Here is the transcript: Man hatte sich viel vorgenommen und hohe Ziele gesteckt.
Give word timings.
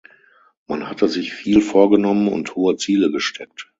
Man 0.65 0.89
hatte 0.89 1.07
sich 1.07 1.31
viel 1.31 1.61
vorgenommen 1.61 2.27
und 2.27 2.55
hohe 2.55 2.75
Ziele 2.75 3.11
gesteckt. 3.11 3.69